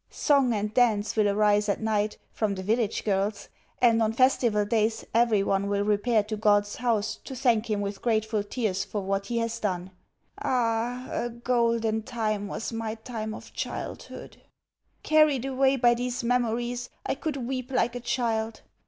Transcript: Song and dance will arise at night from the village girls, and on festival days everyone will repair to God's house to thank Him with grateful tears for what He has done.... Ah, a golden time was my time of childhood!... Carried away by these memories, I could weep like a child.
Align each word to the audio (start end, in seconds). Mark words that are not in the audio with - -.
Song 0.09 0.51
and 0.51 0.73
dance 0.73 1.15
will 1.15 1.29
arise 1.29 1.69
at 1.69 1.79
night 1.79 2.17
from 2.31 2.55
the 2.55 2.63
village 2.63 3.03
girls, 3.05 3.49
and 3.79 4.01
on 4.01 4.13
festival 4.13 4.65
days 4.65 5.05
everyone 5.13 5.67
will 5.69 5.83
repair 5.83 6.23
to 6.23 6.35
God's 6.35 6.77
house 6.77 7.17
to 7.23 7.35
thank 7.35 7.69
Him 7.69 7.81
with 7.81 8.01
grateful 8.01 8.41
tears 8.41 8.83
for 8.83 9.01
what 9.01 9.27
He 9.27 9.37
has 9.37 9.59
done.... 9.59 9.91
Ah, 10.41 11.07
a 11.11 11.29
golden 11.29 12.01
time 12.01 12.47
was 12.47 12.73
my 12.73 12.95
time 12.95 13.35
of 13.35 13.53
childhood!... 13.53 14.37
Carried 15.03 15.45
away 15.45 15.75
by 15.75 15.93
these 15.93 16.23
memories, 16.23 16.89
I 17.05 17.13
could 17.13 17.37
weep 17.37 17.69
like 17.69 17.93
a 17.95 17.99
child. 17.99 18.61